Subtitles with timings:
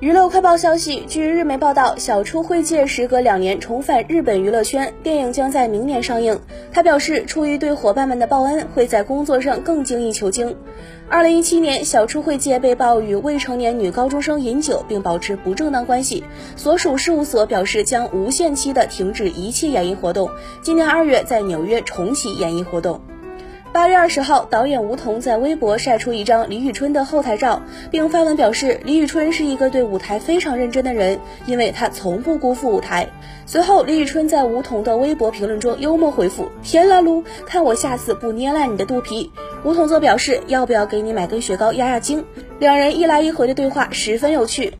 [0.00, 6.40] 娱乐快报消息，据日媒报道，小出惠介时隔两年重返日本娱乐圈，电影将在明年上映。
[6.72, 10.56] 他表示，出于对伙伴们的报恩，会在工作上更精益求精。
[11.10, 16.24] 二零一七年，小出惠介被曝与未成年女高中生饮酒并保持不正当关系，
[16.56, 20.30] 所属事务所表示将无限期的停止一切演艺活动。
[20.62, 22.98] 今年二月，在纽约重启演艺活动。
[23.72, 33.08] 八月二十号，导演吴彤在微博晒出一张李宇春的后台照，并发文表示，李宇春是一个对舞台非常认真的人，因为他从不辜负舞台。
[33.46, 39.30] 随后，李宇春在吴彤的微博评论中幽默回复：“天啦噜，看我下次不捏烂你的肚皮。”
[39.62, 42.24] 吴彤则表示：“要不要给你买根雪糕压压惊？”
[42.58, 44.79] 两人一来一回的对话十分有趣。